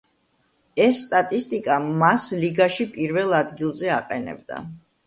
ეს 0.85 1.01
სტატისტიკა 1.01 1.77
მას 2.05 2.27
ლიგაში 2.45 2.89
პირველ 2.97 3.39
ადგილზე 3.43 3.97
აყენებდა. 4.01 4.69